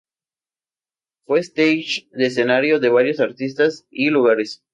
Fue 1.27 1.41
stage 1.43 2.07
de 2.11 2.25
escenario 2.25 2.79
de 2.79 2.89
varios 2.89 3.19
artistas 3.19 3.85
y 3.91 4.09
lugares. 4.09 4.63